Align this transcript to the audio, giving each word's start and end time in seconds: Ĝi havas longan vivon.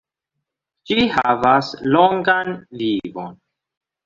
Ĝi 0.91 0.97
havas 1.15 1.69
longan 1.97 2.51
vivon. 2.81 3.39